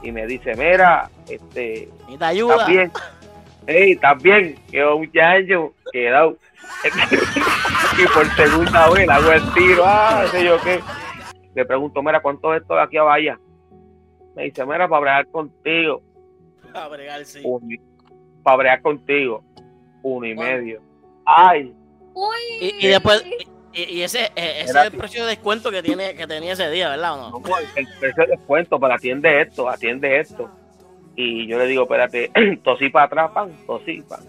y 0.02 0.10
me 0.10 0.26
dice, 0.26 0.54
mira, 0.56 1.10
este, 1.28 1.90
Y 2.08 2.16
te 2.16 2.24
ayuda. 2.24 2.54
¿Estás 2.54 2.68
bien? 2.68 2.92
Ey, 3.66 3.92
¿estás 3.92 4.22
bien? 4.22 4.56
Yo, 4.72 4.98
muchacho, 4.98 5.72
quedado. 5.92 6.36
y 7.98 8.06
por 8.14 8.26
segunda 8.36 8.88
vez 8.90 9.06
le 9.06 9.12
hago 9.12 9.32
el 9.32 9.52
tiro, 9.54 9.82
ah, 9.86 10.24
sé 10.30 10.44
yo 10.44 10.60
qué. 10.62 10.80
Le 11.54 11.64
pregunto, 11.64 12.02
mira, 12.02 12.20
¿cuánto 12.20 12.54
es 12.54 12.62
esto 12.62 12.74
de 12.74 12.82
aquí 12.82 12.96
a 12.96 13.02
Bahía? 13.02 13.38
Me 14.34 14.44
dice, 14.44 14.64
mira, 14.64 14.88
para 14.88 15.00
bregar 15.00 15.26
contigo, 15.28 16.02
A 16.72 16.88
bregar, 16.88 17.24
sí. 17.24 17.40
un- 17.44 17.78
para 18.42 18.56
bregar 18.58 18.82
contigo, 18.82 19.42
uno 20.02 20.26
y 20.26 20.34
medio. 20.34 20.80
Ay, 21.26 21.74
Uy. 22.14 22.36
Y, 22.60 22.86
y 22.86 22.88
después, 22.88 23.24
y, 23.72 23.82
y 23.82 24.02
ese, 24.02 24.24
eh, 24.36 24.62
ese 24.62 24.70
es 24.78 24.84
el 24.86 24.92
precio 24.92 25.22
de 25.24 25.30
descuento 25.30 25.70
que 25.70 25.82
tiene 25.82 26.14
que 26.14 26.26
tenía 26.26 26.52
ese 26.54 26.70
día, 26.70 26.88
¿verdad 26.88 27.14
o 27.14 27.30
no? 27.30 27.40
no, 27.40 27.58
el- 27.58 27.66
el 27.76 27.88
precio 27.98 28.24
de 28.24 28.30
descuento, 28.36 28.80
pero 28.80 28.94
atiende 28.94 29.40
esto, 29.42 29.68
atiende 29.68 30.18
esto. 30.20 30.50
Y 31.20 31.46
yo 31.46 31.58
le 31.58 31.66
digo, 31.66 31.82
espérate, 31.82 32.30
tosí 32.64 32.88
para 32.88 33.06
atrás, 33.06 33.30
pan, 33.32 33.50
tosí, 33.66 34.02
pan. 34.02 34.20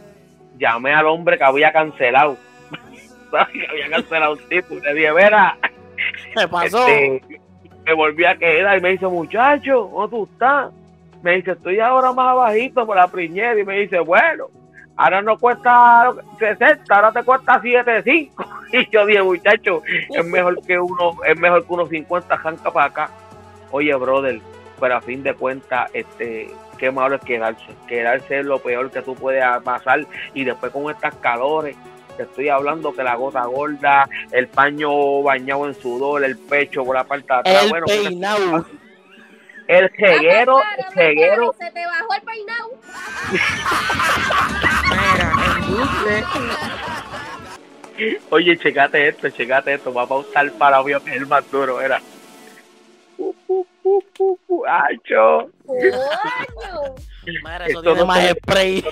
Llamé 0.58 0.94
al 0.94 1.08
hombre 1.08 1.38
que 1.38 1.44
había 1.44 1.72
cancelado. 1.72 2.38
que 3.54 3.68
había 3.68 3.90
cancelado 3.90 4.34
un 4.34 4.50
tipo. 4.50 4.76
Y 4.76 4.82
le 4.82 4.94
dije, 4.94 5.12
verá, 5.12 5.58
¿Qué 6.36 6.48
pasó? 6.48 6.88
Este, 6.88 7.42
me 7.86 7.94
volví 7.94 8.26
a 8.26 8.36
quedar 8.36 8.78
y 8.78 8.82
me 8.82 8.90
dice, 8.90 9.08
muchacho, 9.08 9.90
¿cómo 9.90 10.08
tú 10.08 10.30
estás? 10.32 10.72
Me 11.22 11.36
dice, 11.36 11.52
estoy 11.52 11.80
ahora 11.80 12.12
más 12.14 12.30
abajito 12.30 12.86
por 12.86 12.96
la 12.96 13.08
priñera 13.08 13.60
y 13.60 13.66
me 13.66 13.80
dice, 13.80 14.00
bueno, 14.00 14.48
ahora 14.96 15.22
no 15.22 15.38
cuesta 15.38 16.12
60, 16.40 16.84
ahora 16.94 17.12
te 17.12 17.24
cuesta 17.24 17.62
75. 17.62 18.46
Y 18.74 18.90
yo 18.90 19.06
dije, 19.06 19.22
muchacho, 19.22 19.82
es 19.86 20.26
mejor 20.26 20.66
que 20.66 20.80
uno, 20.80 21.18
es 21.28 21.38
mejor 21.38 21.68
que 21.68 21.74
unos 21.74 21.90
50 21.90 22.38
janca 22.38 22.72
para 22.72 22.86
acá. 22.86 23.10
Oye, 23.70 23.94
brother, 23.96 24.40
pero 24.80 24.96
a 24.96 25.02
fin 25.02 25.24
de 25.24 25.34
cuentas, 25.34 25.92
este, 25.94 26.50
qué 26.82 26.92
malo 26.92 27.16
es 27.16 27.22
quedarse. 27.22 27.64
Quedarse 27.88 28.40
es 28.40 28.46
lo 28.46 28.58
peor 28.60 28.90
que 28.92 29.02
tú 29.04 29.14
puedes 29.16 29.44
pasar 29.64 30.06
y 30.34 30.44
después 30.44 30.72
con 30.74 30.90
estas 30.92 31.14
calores. 31.16 31.78
Te 32.18 32.24
estoy 32.24 32.50
hablando 32.50 32.92
que 32.94 33.04
la 33.04 33.14
gota 33.16 33.46
gorda, 33.46 34.10
el 34.32 34.48
paño 34.48 35.22
bañado 35.22 35.68
en 35.68 35.76
sudor, 35.76 36.24
el 36.24 36.38
pecho 36.38 36.84
por 36.84 36.96
la 36.96 37.04
parte 37.04 37.28
de 37.32 37.40
atrás. 37.40 37.64
el 37.64 37.70
bueno, 37.70 37.86
peinado. 37.86 38.66
el 39.68 39.90
jeguero, 39.92 40.58
Ah, 40.58 40.76
el 40.78 40.86
jeguero, 40.94 41.54
Se 41.58 41.72
te 41.72 41.86
bajó 41.86 42.14
el 42.16 42.22
peinado. 42.24 42.72
Oye, 48.32 48.58
checate 48.58 49.08
esto, 49.08 49.30
checate 49.30 49.76
esto, 49.76 49.94
va 49.94 50.02
a 50.04 50.08
pausar 50.08 50.52
para 50.54 50.82
mí 50.82 50.92
el 51.14 51.28
más 51.28 51.50
duro, 51.52 51.80
era. 51.80 52.02
¡Acho! 54.68 55.50
Esto 57.26 57.64
eso 57.68 57.82
tiene 57.82 58.00
no 58.00 58.06
más 58.06 58.20
se- 58.22 58.32
spray. 58.34 58.84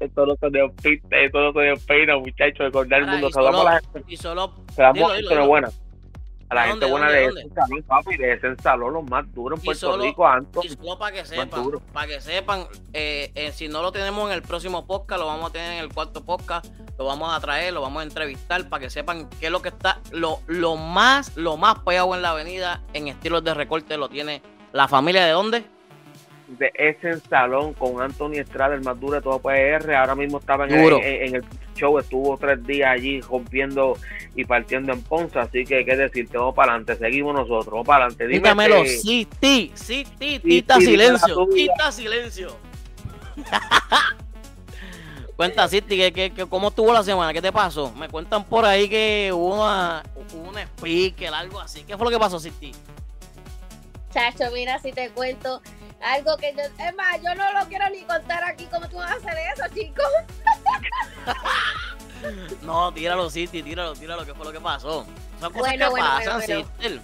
Esto 0.00 0.26
no 0.26 0.34
se 0.36 0.50
despinta, 0.50 1.16
esto 1.18 1.40
no 1.40 1.52
se 1.52 1.60
despeina, 1.60 2.18
muchachos, 2.18 2.66
de 2.66 2.70
cortar 2.72 3.00
el 3.00 3.06
mundo. 3.06 3.28
y 3.28 3.32
solo- 3.32 3.52
solo. 3.52 3.60
saludamos 3.60 3.82
dilo, 5.16 5.46
buena. 5.46 5.68
A 6.52 6.54
la 6.54 6.62
¿De 6.64 6.68
gente 6.68 6.86
buena 6.86 7.06
dónde? 7.06 7.40
ese 7.40 7.54
salón, 7.54 7.82
papi, 7.82 8.16
de 8.18 8.32
ese 8.34 8.56
salón, 8.62 8.92
los 8.92 9.04
más 9.04 9.24
duros 9.34 9.58
en 9.58 9.64
Puerto 9.64 9.90
solo- 9.90 10.02
Rico, 10.04 10.26
Anto. 10.28 10.60
Y 10.62 10.68
solo 10.68 10.98
para 10.98 11.16
que 11.16 11.24
sepan, 11.24 11.70
para 11.92 12.06
que 12.06 12.20
sepan, 12.20 12.66
eh, 12.92 13.32
eh, 13.34 13.52
si 13.52 13.68
no 13.68 13.80
lo 13.80 13.90
tenemos 13.90 14.28
en 14.30 14.34
el 14.34 14.42
próximo 14.42 14.86
podcast, 14.86 15.18
lo 15.20 15.26
vamos 15.26 15.48
a 15.48 15.52
tener 15.52 15.72
en 15.72 15.78
el 15.78 15.88
cuarto 15.92 16.22
podcast, 16.24 16.66
lo 16.98 17.06
vamos 17.06 17.34
a 17.34 17.40
traer, 17.40 17.72
lo 17.72 17.80
vamos 17.80 18.00
a 18.00 18.02
entrevistar 18.04 18.68
para 18.68 18.82
que 18.82 18.90
sepan 18.90 19.30
qué 19.40 19.46
es 19.46 19.52
lo 19.52 19.62
que 19.62 19.70
está, 19.70 20.00
lo, 20.10 20.40
lo 20.46 20.76
más, 20.76 21.36
lo 21.36 21.56
más 21.56 21.78
pegado 21.80 22.14
en 22.14 22.20
la 22.22 22.30
avenida 22.30 22.82
en 22.92 23.08
estilos 23.08 23.42
de 23.42 23.54
recorte 23.54 23.96
lo 23.96 24.10
tiene 24.10 24.42
la 24.72 24.88
familia 24.88 25.24
de 25.24 25.32
dónde? 25.32 25.64
De 26.48 26.70
ese 26.74 27.18
salón 27.20 27.72
con 27.74 28.00
Anthony 28.02 28.34
Estrada, 28.34 28.74
el 28.74 28.82
más 28.82 28.98
duro 29.00 29.14
de 29.14 29.22
todo 29.22 29.38
PR. 29.38 29.94
Ahora 29.94 30.14
mismo 30.14 30.38
estaba 30.38 30.66
en, 30.66 30.72
el, 30.72 30.92
en- 30.92 31.28
en 31.28 31.34
el 31.36 31.44
show, 31.74 31.98
estuvo 31.98 32.36
tres 32.36 32.64
días 32.66 32.90
allí 32.90 33.20
rompiendo 33.22 33.96
y 34.34 34.44
partiendo 34.44 34.92
en 34.92 35.02
Ponce. 35.02 35.38
Así 35.38 35.64
que, 35.64 35.84
¿qué 35.84 35.96
decirte? 35.96 36.36
Vamos 36.36 36.54
para 36.54 36.72
adelante, 36.72 36.96
seguimos 36.96 37.34
nosotros, 37.34 37.72
vamos 37.72 37.86
para 37.86 38.04
adelante. 38.04 38.26
Dime 38.26 38.38
Dígamelo, 38.40 38.82
que- 38.82 38.88
sí, 38.88 39.26
ti, 39.40 39.72
sí, 39.74 40.04
ti, 40.18 40.34
Sí, 40.34 40.38
tita 40.40 40.74
sí, 40.78 40.86
dime 40.86 40.96
la 41.08 41.18
silencio, 41.18 41.46
tita 41.54 41.92
silencio. 41.92 42.56
Cuenta, 45.36 45.66
City, 45.66 45.96
que, 45.96 46.12
que, 46.12 46.30
que- 46.32 46.46
¿cómo 46.46 46.68
estuvo 46.68 46.92
la 46.92 47.02
semana? 47.02 47.32
¿Qué 47.32 47.40
te 47.42 47.50
pasó? 47.50 47.92
Me 47.94 48.08
cuentan 48.08 48.44
por 48.44 48.64
ahí 48.64 48.88
que 48.88 49.30
hubo 49.32 49.54
una, 49.62 50.02
hubo 50.34 50.50
un 50.50 50.58
speaker, 50.58 51.32
algo 51.32 51.58
así. 51.60 51.82
¿Qué 51.84 51.96
fue 51.96 52.04
lo 52.04 52.10
que 52.10 52.18
pasó, 52.18 52.38
City? 52.38 52.72
Chacho, 54.12 54.44
mira, 54.52 54.78
si 54.78 54.92
te 54.92 55.08
cuento 55.08 55.62
algo 56.02 56.36
que 56.36 56.52
yo. 56.54 56.62
Es 56.62 56.94
más, 56.96 57.20
yo 57.22 57.34
no 57.34 57.52
lo 57.52 57.66
quiero 57.68 57.88
ni 57.90 58.02
contar 58.02 58.42
aquí. 58.44 58.66
¿Cómo 58.70 58.88
tú 58.88 58.96
vas 58.96 59.10
a 59.12 59.14
hacer 59.14 59.34
eso, 59.54 59.64
chicos? 59.74 60.04
No, 62.62 62.92
tíralo, 62.94 63.28
City, 63.28 63.64
tíralo, 63.64 63.94
tíralo, 63.94 64.24
¿qué 64.24 64.32
fue 64.32 64.44
lo 64.46 64.52
que 64.52 64.60
pasó? 64.60 65.04
Son 65.40 65.52
cosas 65.52 65.54
Bueno, 65.72 65.86
que 65.86 65.90
bueno, 65.90 66.06
pasan, 66.06 66.42
bueno. 66.78 67.00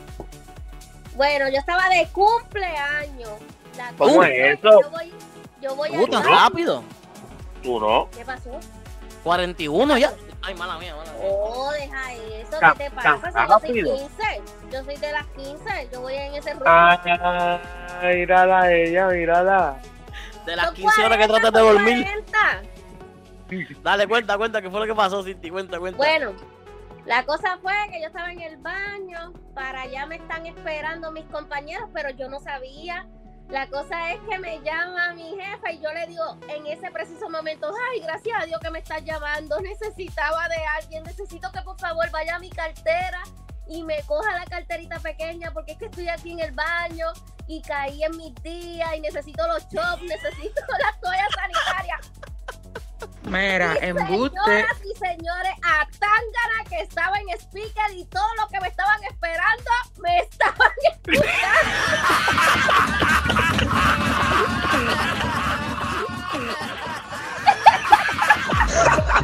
Bueno, 1.17 1.49
yo 1.49 1.59
estaba 1.59 1.89
de 1.89 2.07
cumpleaños. 2.13 3.31
La 3.77 3.93
¿Cómo 3.99 4.15
cumple- 4.23 4.53
es 4.53 4.59
eso? 4.61 4.81
Yo 4.81 4.91
voy, 4.91 5.13
yo 5.61 5.75
voy 5.75 5.89
a. 6.07 6.11
tan 6.11 6.23
rápido. 6.25 6.85
Tú 7.65 7.81
no. 7.81 8.09
¿Qué 8.17 8.25
pasó? 8.25 8.61
41 9.25 9.99
ya. 9.99 10.13
Ay, 10.43 10.55
mala 10.55 10.79
mía, 10.79 10.95
mala 10.97 11.13
mía. 11.13 11.23
Oh, 11.25 11.71
deja 11.73 12.15
eso, 12.15 12.59
¿qué 12.61 12.85
te 12.85 12.91
pasa? 12.91 13.17
Si 13.17 13.23
yo 13.23 13.33
soy 13.33 13.47
rápido. 13.47 13.97
15, 13.97 14.43
yo 14.71 14.85
soy 14.85 14.97
de 14.97 15.13
las 15.13 15.27
15, 15.27 15.89
yo 15.93 16.01
voy 16.01 16.15
en 16.15 16.35
ese 16.35 16.51
rumbo. 16.53 16.65
Ah, 16.69 17.61
mírala 18.03 18.73
ella, 18.73 19.09
mírala. 19.09 19.77
De 20.47 20.57
las 20.57 20.67
Son 20.67 20.75
15 20.75 21.05
horas 21.05 21.19
que 21.19 21.27
40, 21.27 21.51
tratas 21.51 21.53
de 21.53 21.61
dormir. 21.61 22.07
40. 23.49 23.79
Dale, 23.83 24.07
cuenta, 24.07 24.37
cuenta, 24.39 24.63
¿qué 24.63 24.71
fue 24.71 24.81
lo 24.81 24.87
que 24.87 24.95
pasó, 24.95 25.23
Cinti? 25.23 25.51
Cuenta, 25.51 25.79
cuenta. 25.79 25.97
Bueno, 25.97 26.33
la 27.05 27.25
cosa 27.25 27.59
fue 27.63 27.75
que 27.91 28.01
yo 28.01 28.07
estaba 28.07 28.31
en 28.31 28.41
el 28.41 28.59
baño, 28.59 29.33
para 29.55 29.83
allá 29.83 30.07
me 30.07 30.17
están 30.17 30.47
esperando 30.47 31.11
mis 31.13 31.25
compañeros, 31.27 31.89
pero 31.93 32.11
yo 32.11 32.29
no 32.29 32.41
sabía. 32.41 33.07
La 33.49 33.67
cosa 33.67 34.13
es 34.13 34.21
que 34.29 34.39
me 34.39 34.61
llama 34.61 35.15
mi 35.15 35.35
jefa 35.41 35.73
y 35.73 35.81
yo 35.81 35.91
le 35.93 36.07
digo 36.07 36.37
en 36.49 36.67
ese 36.67 36.91
preciso 36.91 37.31
momento, 37.31 37.73
ay, 37.91 38.01
gracias 38.01 38.43
a 38.43 38.45
Dios 38.45 38.61
que 38.61 38.69
me 38.71 38.81
estás 38.81 39.03
llamando, 39.05 39.59
necesitaba 39.61 40.47
de 40.49 40.67
alguien, 40.79 41.03
necesito 41.05 41.51
que 41.51 41.63
por 41.63 41.81
favor 41.81 42.11
vaya 42.11 42.37
a 42.37 42.39
mi 42.39 42.51
cartera 42.51 43.23
y 43.67 43.83
me 43.83 44.03
coja 44.03 44.39
la 44.39 44.45
carterita 44.45 45.01
pequeña 45.01 45.51
porque 45.53 45.73
es 45.73 45.79
que 45.79 45.87
estoy 45.87 46.11
aquí 46.11 46.33
en 46.33 46.41
el 46.41 46.53
baño 46.53 47.07
y 47.47 47.63
caí 47.63 48.03
en 48.03 48.15
mis 48.19 48.35
días 48.43 48.95
y 48.95 49.01
necesito 49.01 49.49
los 49.49 49.67
chops, 49.69 50.03
necesito 50.03 50.61
las 50.83 51.01
toallas 51.01 51.29
sanitarias. 51.35 52.01
Mira, 53.23 53.77
embuste. 53.81 54.39
Señoras 54.45 54.77
y 54.85 54.95
señores, 54.99 55.55
a 55.63 55.87
Tangana 55.99 56.65
que 56.69 56.81
estaba 56.81 57.19
en 57.19 57.31
speaker 57.39 57.93
y 57.95 58.05
todos 58.07 58.29
los 58.39 58.51
que 58.51 58.61
me 58.61 58.69
estaban 58.69 59.03
esperando 59.05 59.71
me 60.03 60.19
estaban 60.19 60.73
escuchando. 60.93 61.33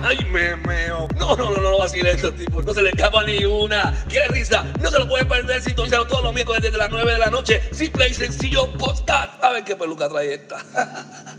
Ay, 0.02 0.18
me 0.30 0.56
meo. 0.56 1.08
No, 1.18 1.34
no, 1.36 1.50
no, 1.50 1.60
no, 1.60 1.78
vacilen 1.78 2.14
estos 2.14 2.34
tipos. 2.36 2.64
No 2.64 2.74
se 2.74 2.82
le 2.82 2.90
escapa 2.90 3.24
ni 3.24 3.44
una. 3.44 3.94
¡Qué 4.08 4.26
risa! 4.28 4.64
No 4.80 4.90
se 4.90 4.98
lo 4.98 5.08
pueden 5.08 5.26
perder 5.28 5.62
sintonizado 5.62 6.06
todos 6.06 6.24
los 6.24 6.34
miércoles 6.34 6.62
desde 6.62 6.76
las 6.76 6.90
9 6.90 7.12
de 7.12 7.18
la 7.18 7.30
noche. 7.30 7.62
Simple 7.72 8.08
y 8.08 8.14
sencillo 8.14 8.70
podcast. 8.74 9.42
A 9.42 9.50
ver 9.50 9.64
qué 9.64 9.76
peluca 9.76 10.08
trae 10.08 10.34
esta. 10.34 10.56